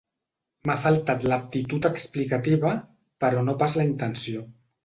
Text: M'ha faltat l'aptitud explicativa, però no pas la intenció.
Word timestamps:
M'ha 0.69 0.77
faltat 0.85 1.27
l'aptitud 1.33 1.87
explicativa, 1.91 2.75
però 3.25 3.47
no 3.51 3.59
pas 3.63 3.81
la 3.83 3.87
intenció. 3.93 4.49